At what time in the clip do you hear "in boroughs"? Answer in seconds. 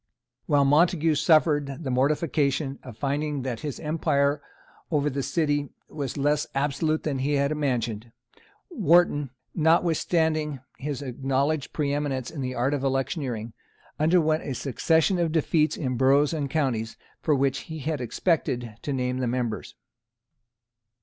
15.77-16.33